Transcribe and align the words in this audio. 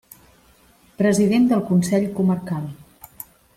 President 1.01 1.45
del 1.53 1.63
Consell 1.69 2.09
Comarcal. 2.21 2.67